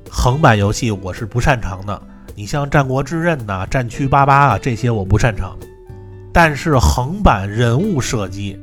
[0.09, 2.01] 横版游戏我是不擅长的，
[2.35, 5.57] 你像《战国之刃》呐、《战区八八》啊这些我不擅长。
[6.31, 8.59] 但是横版人物射击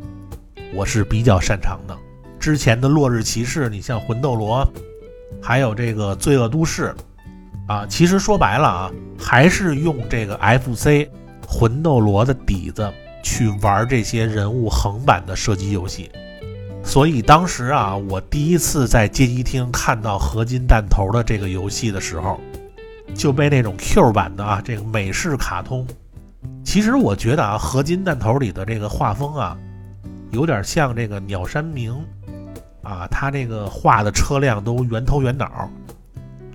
[0.74, 1.96] 我是比较擅长的。
[2.38, 4.64] 之前的《落日骑士》，你像《魂斗罗》，
[5.40, 6.94] 还有这个《罪恶都市》
[7.72, 11.08] 啊，其实说白了啊，还是用这个 FC。
[11.46, 12.88] 魂斗罗的底子
[13.24, 16.08] 去玩这些人物横版的射击游戏，
[16.84, 22.40] 所以当时啊，我第一次在街机厅看到合金弹头的这个游戏的时候，
[23.14, 25.86] 就被那种 Q 版的啊这个美式卡通，
[26.64, 29.56] 其实我觉得啊，合金弹头里的这个画风啊，
[30.30, 31.94] 有点像这个鸟山明。
[32.82, 35.68] 啊，他这个画的车辆都圆头圆脑，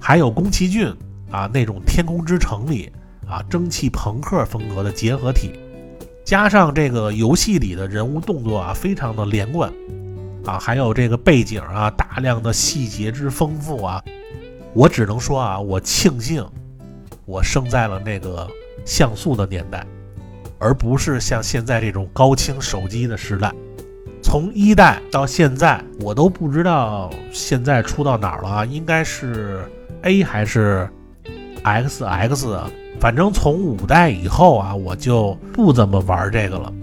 [0.02, 0.91] 还有宫崎骏
[1.30, 2.91] 啊那种天空之城里。
[3.28, 5.52] 啊，蒸汽朋克风格的结合体，
[6.24, 9.74] 加上这个游戏里的人物动作啊，非常的连贯，
[10.46, 14.04] 啊，还有这个背景啊，大量的细节之丰富啊，
[14.75, 16.45] 我只能说啊，我庆幸
[17.25, 18.45] 我生在了那个
[18.83, 19.88] 像素的年代，
[20.59, 23.49] 而不是像现在这种高清手机的时代。
[24.21, 29.63] 从一代到现在，我都不知道现在出到哪儿了，应该是
[30.01, 30.89] A 还是
[31.63, 32.59] XX？
[32.99, 36.73] 反正从五代以后啊，我就不怎么玩这个了。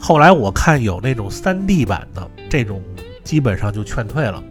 [0.00, 2.82] 后来我看有那种 3D 版的，这种
[3.22, 4.42] 基本上就劝退了。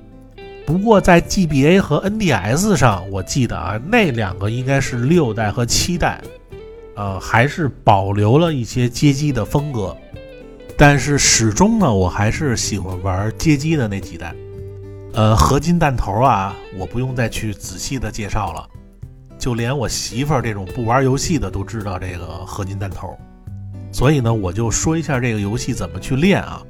[0.67, 6.21] 不过在 GBA 和 NDS 上，我记得啊，那两个应该是六代和七代，
[6.97, 9.95] 呃，还是保留了一些街机的风格。
[10.77, 14.35] 但是始终呢，我还是喜欢玩街机的那几代。
[15.13, 18.67] 呃，合金弹头啊，我不用再去仔细的介绍了，
[19.39, 23.17] 就连我媳妇儿这种不玩游戏的都知道这个合金弹头。
[23.89, 26.61] 所以呢，我就说一下这个游戏怎么去练啊。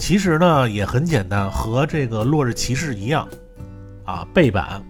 [0.00, 3.28] 其实呢也很简单，和这个落日骑士一样
[4.06, 4.82] 啊，背板，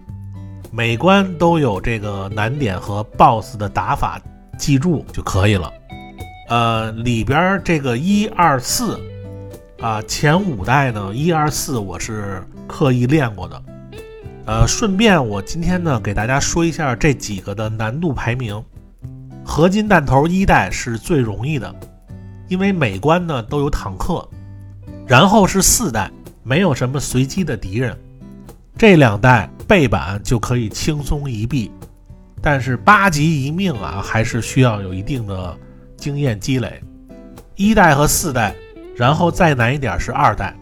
[0.70, 4.20] 每关都有这个难点和 BOSS 的打法，
[4.56, 5.70] 记住就可以了。
[6.48, 8.98] 呃，里边这个一二四
[9.82, 13.62] 啊，前五代呢，一二四我是刻意练过的。
[14.46, 18.64] 呃，顺便我今天呢给大家说一下这几个的难度排名。
[19.44, 21.74] 合金弹头一代是最容易的，
[22.46, 24.26] 因为每关呢都有坦克。
[25.10, 26.08] 然后是四代，
[26.44, 27.98] 没有什么随机的敌人，
[28.78, 31.68] 这两代背板就可以轻松一毙。
[32.40, 35.58] 但是八级一命啊，还是需要有一定的。
[35.96, 36.80] 经验积累，
[37.56, 38.54] 一代和四代，
[38.96, 40.56] 然后再难一点是二代。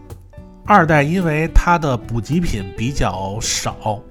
[0.65, 4.01] 二代因为它的补给品比较少，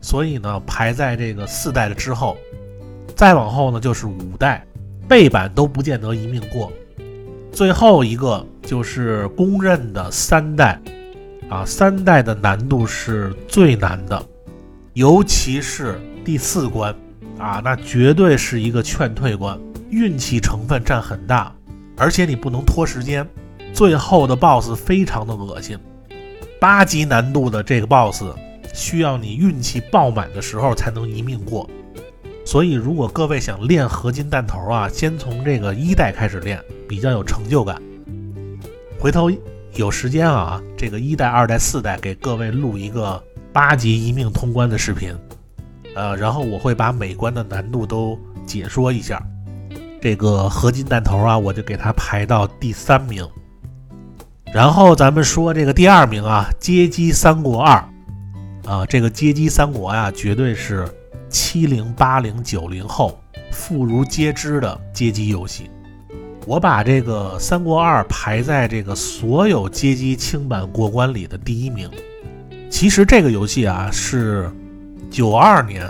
[0.00, 2.36] 所以呢排在这个四代的之后。
[3.14, 4.66] 再往后呢就是五代，
[5.08, 6.70] 背板都不见得一命过。
[7.52, 10.80] 最后一个就是公认的三代，
[11.48, 14.24] 啊，三代的难度是最难的，
[14.92, 16.94] 尤其是第四关，
[17.36, 19.58] 啊，那绝对是一个劝退关。
[19.90, 21.52] 运气成分占很大，
[21.96, 23.28] 而且你不能拖时间。
[23.72, 25.76] 最后的 BOSS 非常的恶心，
[26.60, 28.22] 八级难度的这个 BOSS
[28.72, 31.68] 需要你运气爆满的时候才能一命过。
[32.46, 37.82] 所以，如果各位想练合金弹头啊，先从这个一代开始练，比较有成就感。
[39.00, 39.30] 回头
[39.76, 45.16] 有时间啊，这个一代、二代、四代给各位录一个八级一命通关的视频，
[45.96, 49.18] 呃，然后我会把每关的难度都解说一下。
[50.02, 53.26] 这个合金弹头啊，我就给它排到第三名。
[54.52, 57.82] 然后咱们说这个第二名啊，《街机三国二》
[58.70, 60.86] 啊，这个《街机三国》呀，绝对是
[61.30, 63.18] 七零八零九零后
[63.50, 65.70] 妇孺皆知的街机游戏。
[66.50, 71.88] 我把这个《三国二》排在这个所有街机轻版过关里的第一名。
[72.68, 74.50] 其实这个游戏啊，是
[75.08, 75.88] 九二年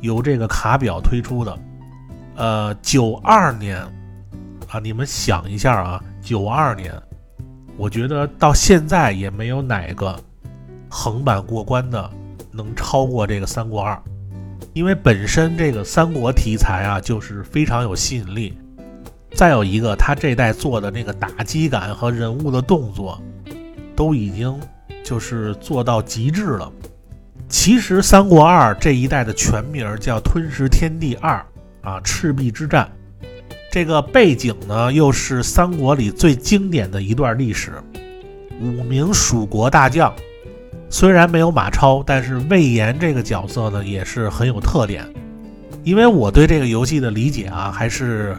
[0.00, 1.58] 由这个卡表推出的。
[2.36, 3.76] 呃，九二年
[4.66, 6.90] 啊，你们想一下啊，九二年，
[7.76, 10.18] 我觉得到现在也没有哪个
[10.88, 12.10] 横版过关的
[12.50, 13.92] 能超过这个《三国二》，
[14.72, 18.56] 因为本身这个三国题材啊，就是非常有吸引力。
[19.36, 23.20] 再有一个，他这代做的那个打击感和人物的动作，
[23.94, 24.58] 都已经
[25.04, 26.72] 就是做到极致了。
[27.46, 31.36] 其实《三国二》这一代的全名叫《吞食天地二》。
[31.88, 32.90] 啊，赤壁之战，
[33.70, 37.74] 这个背景呢，又是三国里最经典的一段历史。
[38.60, 40.12] 五名蜀国大将，
[40.90, 45.06] 虽然没有马超，但是魏延这个角色呢，也是很有特点。
[45.84, 48.36] 因为我对这个游戏的理解啊，还是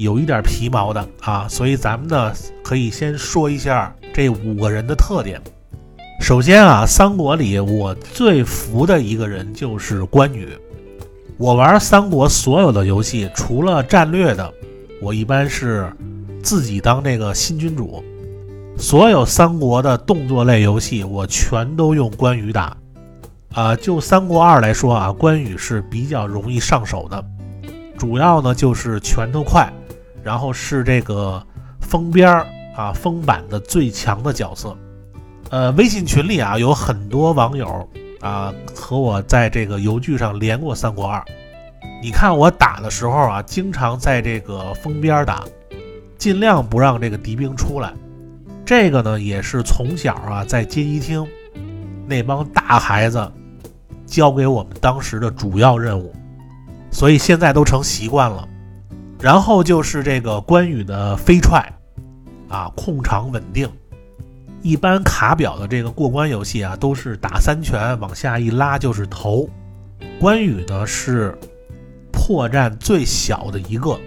[0.00, 2.32] 有一点皮毛的啊，所以咱们呢，
[2.64, 5.38] 可以先说一下这五个人的特点。
[6.22, 10.48] 首先啊，三国里我最服的一个人就是关羽。
[11.36, 14.50] 我玩三国所有的游戏，除了战略的，
[15.02, 15.92] 我一般是
[16.42, 18.02] 自己当这个新君主。
[18.78, 22.74] 所有三国的动作类游戏，我全都用关羽打。
[23.52, 27.22] 啊，就三国二来说啊，关羽是比较容易上手的，
[27.98, 29.70] 主要呢就是拳头快，
[30.22, 31.44] 然后是这个
[31.80, 32.46] 封边儿
[32.76, 34.76] 啊封板的最强的角色。
[35.50, 37.88] 呃，微信群里啊有很多网友。
[38.20, 41.24] 啊，和我在这个游剧上连过三国二，
[42.02, 45.42] 你看我打的时候啊，经常在这个封边打，
[46.18, 47.94] 尽量不让这个敌兵出来。
[48.62, 51.26] 这个呢，也是从小啊在街机厅
[52.06, 53.32] 那帮大孩子
[54.04, 56.12] 教给我们当时的主要任务，
[56.90, 58.46] 所以现在都成习惯了。
[59.20, 61.62] 然后就是这个关羽的飞踹，
[62.48, 63.68] 啊，控场稳定。
[64.62, 69.48] 一般卡表的这个过关游戏啊，都是打三拳往下一拉就是头。
[70.18, 71.36] 关羽呢是
[72.12, 73.98] 破绽最小的一个，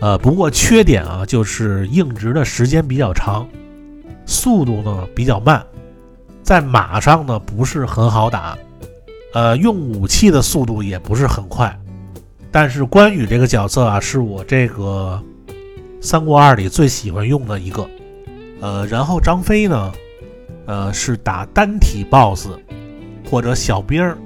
[0.00, 3.46] 呃，不过缺点啊，就是硬直的时间比较长，
[4.26, 5.64] 速度呢比较慢，
[6.42, 8.56] 在马上呢不是很好打，
[9.34, 11.76] 呃，用武器的速度也不是很快。
[12.50, 15.22] 但是关羽这个角色啊，是我这个
[16.00, 17.88] 《三国二》里最喜欢用的一个。
[18.60, 19.92] 呃，然后张飞呢，
[20.66, 22.48] 呃，是打单体 BOSS
[23.30, 24.18] 或者小兵儿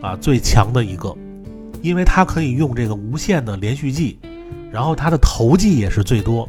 [0.00, 1.14] 啊最强的一个，
[1.80, 4.18] 因为他可以用这个无限的连续技。
[4.70, 6.48] 然后他的投技也是最多，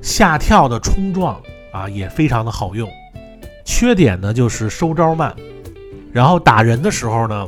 [0.00, 1.38] 下跳的冲撞
[1.70, 2.88] 啊也非常的好用。
[3.64, 5.36] 缺点呢就是收招慢，
[6.12, 7.46] 然后打人的时候呢，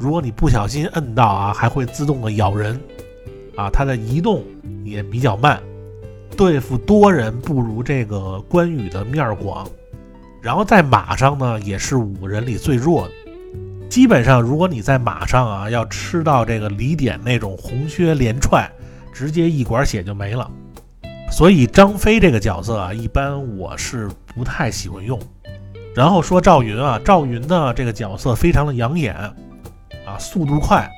[0.00, 2.80] 如果你不小心摁到啊，还会自动的咬人
[3.54, 3.70] 啊。
[3.70, 4.42] 它的移动
[4.82, 5.60] 也比较慢，
[6.36, 9.68] 对付多人不如这个关羽的面儿广。
[10.40, 13.12] 然后在马上呢，也是五人里最弱的。
[13.88, 18.68] 基本上如果你在马上啊，要吃到这个李典那种红靴连踹。
[19.12, 20.48] 直接一管血就没了，
[21.30, 25.20] 所以张飞这个角色啊，一般我是不太喜欢用。
[25.94, 29.14] 然后说赵云啊，赵云呢这个角色非常的养眼
[30.10, 30.90] 啊，速度快，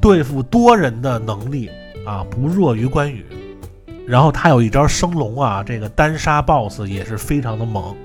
[0.00, 1.70] 对付多人的能力
[2.04, 3.24] 啊不弱于关羽。
[4.06, 7.96] 然后他有一招升龙啊，这个单杀 BOSS 也是非常的猛。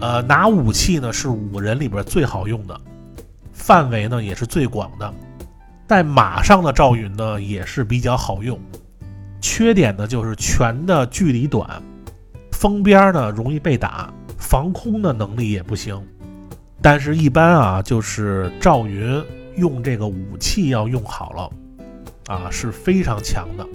[0.00, 2.78] 呃，拿武器呢是五人里边最好用的，
[3.52, 5.12] 范围呢也是最广的。
[5.86, 8.58] 在马上的赵云呢也是比较好用，
[9.40, 11.82] 缺点呢就是拳的距离短，
[12.52, 16.00] 封边呢容易被打，防空的能力也不行。
[16.82, 19.22] 但是，一般啊，就是赵云
[19.56, 21.50] 用这个武器要用好了，
[22.34, 23.66] 啊是非常强的。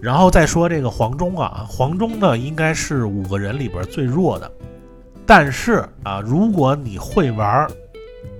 [0.00, 4.50] 然后再说这个黄忠啊，黄忠呢应该是五个人里边最弱的，
[5.24, 7.68] 但是啊，如果你会玩，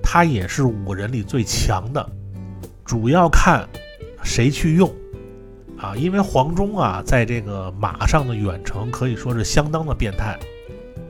[0.01, 2.05] 他也是五个人里最强的。
[2.83, 3.65] 主要看
[4.23, 4.93] 谁去用
[5.77, 10.37] 啊，因为黄忠啊，在这个马上的远程可以说是相当的变态。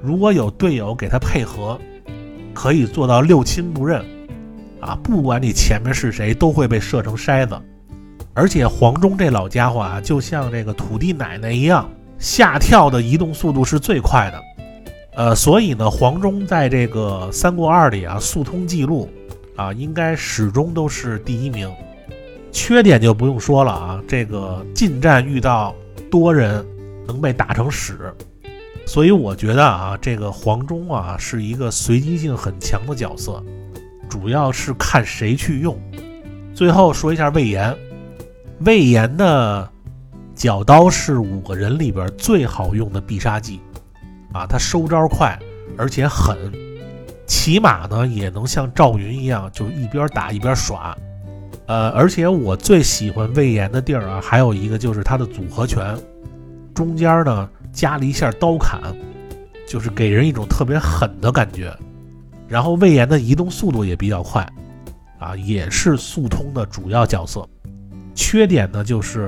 [0.04, 1.80] 如果有队友给他配合，
[2.54, 4.06] 可以做到六亲不认
[4.84, 7.60] 啊，不管你前面是谁，都会被射成筛子。
[8.34, 14.42] 而且黄忠这老家伙啊，就像这个土地奶奶一样，下跳的移动速度是最快的。
[15.16, 19.10] 呃，所以呢，黄忠在这个《三国二》里啊，速通记录。
[19.56, 21.72] 啊，应该始终都是第一名。
[22.52, 25.76] 缺点就不用说了啊，这个近战遇到
[26.10, 26.66] 多人
[27.06, 27.96] 能被打成屎。
[28.88, 33.44] 所以我觉得啊，这个黄忠啊是一个随机性很强的角色，
[34.10, 35.80] 主要是看谁去用。
[36.54, 37.76] 最后说一下魏延，
[38.60, 39.70] 魏延的
[40.36, 43.60] 角刀是五个人里边最好用的必杀技
[44.34, 45.38] 啊，他收招快，
[45.78, 46.38] 而且狠。
[47.26, 50.96] 骑马呢也能像赵云一样，就一边打一边耍，
[51.66, 55.98] 呃，而且我最喜欢魏延的地儿啊，还有一个就是他的组合拳，
[56.74, 58.80] 中间呢加了一下刀砍，
[59.68, 61.74] 就是给人一种特别狠的感觉。
[62.54, 64.48] 然后魏延的移动速度也比较快，
[65.18, 67.44] 啊，也是速通的主要角色。
[68.14, 69.28] 缺点呢就是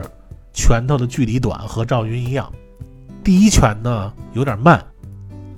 [0.53, 2.53] 拳头的距离短，和赵云一样，
[3.23, 4.80] 第一拳呢有点慢。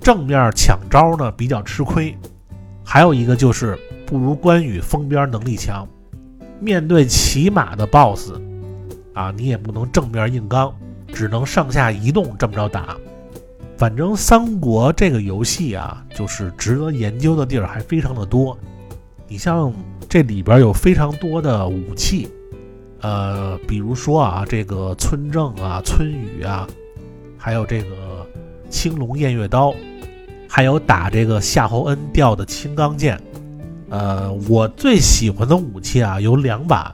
[0.00, 2.16] 正面抢招呢比较吃亏，
[2.82, 5.86] 还有一个就是不如关羽封边能力强。
[6.60, 8.32] 面对骑马的 BOSS，
[9.12, 10.74] 啊，你也不能正面硬刚，
[11.12, 12.96] 只能上下移动这么着打。
[13.78, 18.58] 反正三国这个游戏啊，就是值得研究的地儿还非常的多。
[19.28, 19.72] 你像
[20.08, 22.28] 这里边有非常多的武器，
[23.02, 26.66] 呃，比如说啊，这个村正啊、村雨啊，
[27.38, 28.26] 还有这个
[28.68, 29.72] 青龙偃月刀。
[30.50, 33.20] 还有打这个夏侯恩掉的青钢剑，
[33.90, 36.92] 呃，我最喜欢的武器啊有两把，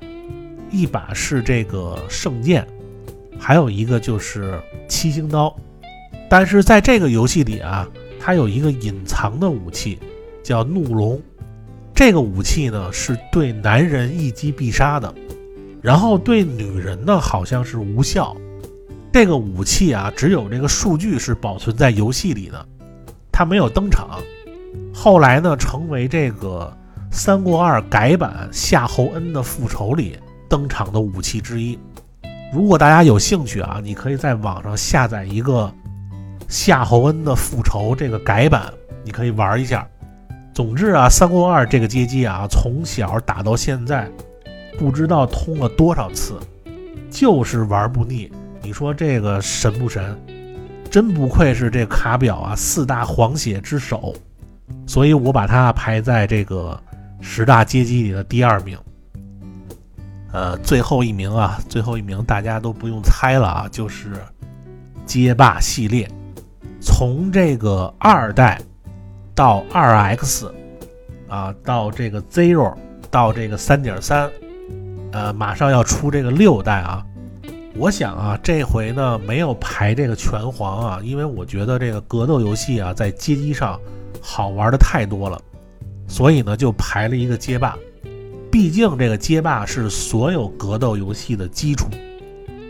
[0.72, 2.66] 一把是这个圣剑，
[3.38, 5.56] 还有一个就是七星刀。
[6.28, 7.88] 但是在这个游戏里啊，
[8.20, 9.98] 它有一个隐藏的武器
[10.42, 11.20] 叫怒龙，
[11.94, 15.14] 这个武器呢是对男人一击必杀的，
[15.82, 18.36] 然后对女人呢好像是无效。
[19.12, 22.66] 这个武器啊，只有这个数据是保存在游戏里的。
[23.30, 24.20] 它没有登场，
[24.92, 26.72] 后来呢，成为这个
[27.14, 30.16] 《三国二》改版夏侯恩的复仇里
[30.48, 31.78] 登场的武器之一。
[32.52, 35.72] 如果大家有兴趣啊，你可以在网上下载一个
[36.54, 39.84] 夏侯恩的复仇这个改版，你可以玩一下。
[40.54, 44.08] 总之啊，《三国二》这个街机啊，从小打到现在，
[44.78, 46.38] 不知道通了多少次，
[47.10, 48.30] 就是玩不腻。
[48.62, 50.16] 你说这个神不神？
[50.88, 54.14] 真不愧是这卡表啊，四大皇血之首，
[54.86, 56.80] 所以我把它排在这个
[57.20, 58.78] 十大街机里的第二名。
[60.30, 64.12] 呃，最后一名啊，最后一名大家都不用猜了啊，就是
[65.04, 66.08] 街霸系列，
[66.84, 68.60] 从这个二代
[69.34, 70.52] 到二 X
[71.28, 72.74] 啊，到这个 Zero，
[73.10, 74.30] 到这个三点三，
[75.10, 77.04] 呃，马上要出这个六代啊。
[77.76, 83.80] 我想啊，这回呢没有排这个拳皇啊，因为我觉得这个格斗游戏啊，在街机上
[84.20, 85.40] 好玩的太多了，
[86.06, 87.76] 所以呢就排了一个街霸。
[88.52, 91.88] 毕竟这个街霸是所有格斗游戏的基础。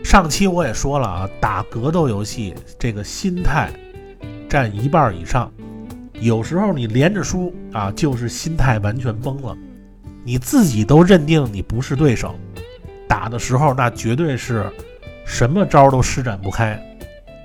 [0.03, 3.69] 上期我也说了啊，打格斗游戏这个心态
[4.55, 5.51] 占一半以上。
[6.21, 9.53] 有时候你连着输啊，就是心态完全崩了，
[10.23, 12.33] 你自己都认定你不是对手，
[13.05, 14.65] 打的时候那绝对是。
[15.25, 16.79] 什么招都施展不开，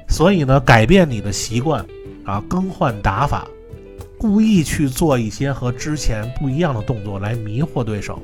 [0.06, 1.82] 所以呢，改变你的习惯
[2.26, 3.48] 啊，更换打法，
[4.18, 8.20] 故意去做一些和之前不一样的动作来迷惑对手。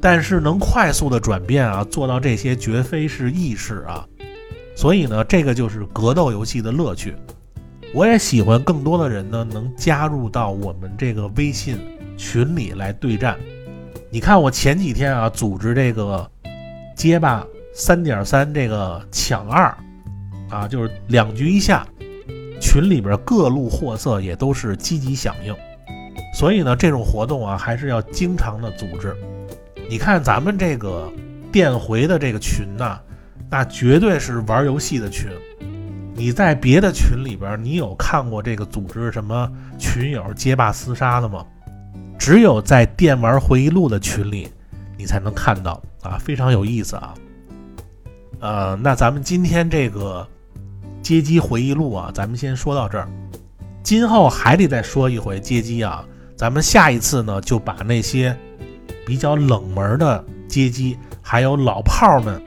[0.00, 4.06] 但是能快速的转变啊，做到这些绝非是易事啊。
[4.76, 7.12] 所以呢，这个就是格斗游戏的乐趣。
[7.96, 11.80] 我也喜欢更多的人呢，能加入到我们这个微信
[12.14, 13.38] 群里来对战。
[14.10, 16.30] 你看我前几天啊，组织这个
[16.94, 17.42] 街霸。
[17.78, 19.76] 三点三这个抢二，
[20.48, 21.86] 啊，就是两局一下，
[22.58, 25.54] 群里边各路货色也都是积极响应，
[26.32, 29.14] 所以呢，这种活动啊还是要经常的组织。
[29.90, 31.12] 你看咱们这个
[31.52, 32.98] 电回的这个群呢，
[33.50, 35.30] 那绝对是玩游戏的群。
[36.16, 41.44] 你在别的群里边，你有看过这个组织什么群友街霸厮杀的吗？
[42.18, 44.48] 只有在电玩回忆录的群里，
[44.96, 47.14] 你才能看到啊，非常有意思啊。
[48.40, 50.26] 呃，那咱们今天这个
[51.02, 53.06] 街机回忆录啊，咱们先说到这儿。
[53.82, 56.02] 今后还得再说一回街机啊，
[56.34, 58.34] 咱们下一次呢就把那些
[59.04, 62.42] 比较冷门的街机，还有老炮们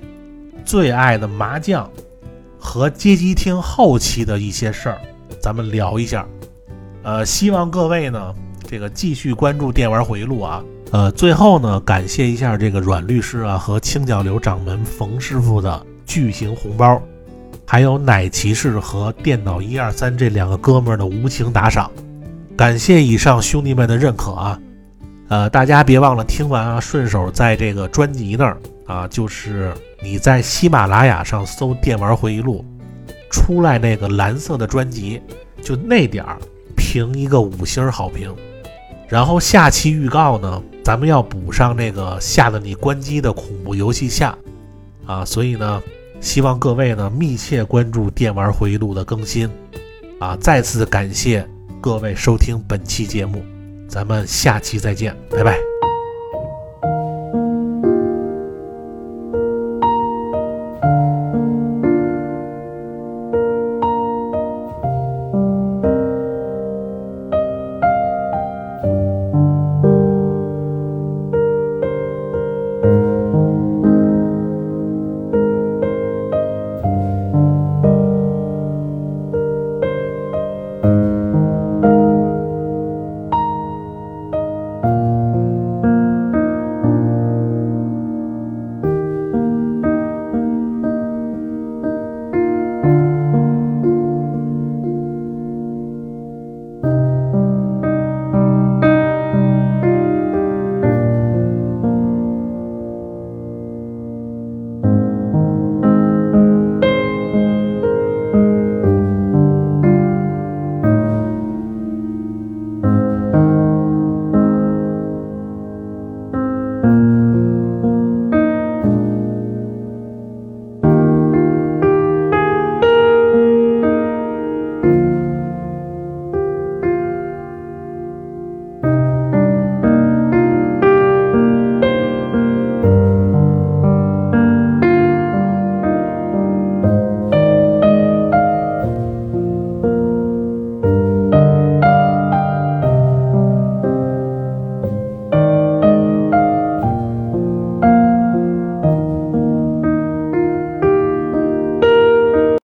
[0.66, 1.88] 最爱的麻将
[2.60, 5.02] 和街机厅后期的一些事儿，
[5.42, 6.28] 咱们聊一下。
[7.02, 8.36] 呃，希望各位呢
[8.68, 10.64] 这个继续关注电玩回忆录啊。
[10.92, 17.02] 呃，最后呢，感谢一下这个阮律师啊和青角流掌门冯师傅的巨型红包，
[17.66, 21.90] 还有奶骑士和电脑一二三这两个哥们儿的无情打赏，
[22.58, 24.60] 感谢以上兄弟们的认可啊！
[25.30, 28.58] 呃，大家别忘了听完啊，顺手在这个专辑那儿
[28.90, 29.72] 啊，就是
[30.02, 32.66] 你在喜马拉雅上搜《电玩回忆录》，
[33.32, 35.22] 出来那个蓝色的专辑，
[35.62, 36.40] 就那点儿
[36.76, 38.36] 评一个五星好评。
[39.08, 44.36] 然后下期预告呢，咱们要补上那个吓得你关机的恐怖游戏下，
[45.06, 45.84] 啊，所以呢，
[46.20, 49.48] 希望各位呢密切关注电玩回忆录的更新，
[50.20, 51.48] 啊，再次感谢
[51.80, 53.44] 各位收听本期节目，
[53.88, 55.79] 咱们下期再见，拜拜。